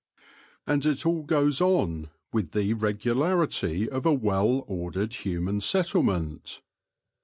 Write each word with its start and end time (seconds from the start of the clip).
And 0.65 0.83
it 0.83 1.05
all 1.05 1.21
goes 1.21 1.61
on 1.61 2.09
with 2.33 2.53
the 2.53 2.73
regularity 2.73 3.87
of 3.87 4.03
a 4.03 4.11
well 4.13 4.63
ordered 4.67 5.13
human 5.13 5.61
settlement. 5.61 6.63